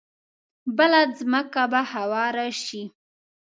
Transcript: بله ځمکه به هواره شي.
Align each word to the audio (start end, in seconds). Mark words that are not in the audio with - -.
بله 0.77 1.01
ځمکه 1.17 1.63
به 1.71 1.81
هواره 1.91 2.47
شي. 2.63 2.83